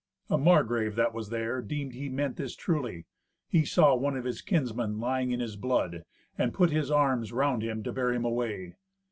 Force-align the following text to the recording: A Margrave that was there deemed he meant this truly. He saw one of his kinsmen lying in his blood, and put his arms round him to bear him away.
A 0.31 0.37
Margrave 0.39 0.95
that 0.95 1.13
was 1.13 1.29
there 1.29 1.61
deemed 1.61 1.93
he 1.93 2.09
meant 2.09 2.35
this 2.35 2.55
truly. 2.55 3.05
He 3.47 3.63
saw 3.63 3.93
one 3.93 4.17
of 4.17 4.23
his 4.23 4.41
kinsmen 4.41 4.99
lying 4.99 5.29
in 5.29 5.39
his 5.39 5.55
blood, 5.55 6.05
and 6.39 6.55
put 6.55 6.71
his 6.71 6.89
arms 6.89 7.31
round 7.31 7.61
him 7.61 7.83
to 7.83 7.93
bear 7.93 8.11
him 8.11 8.25
away. 8.25 8.77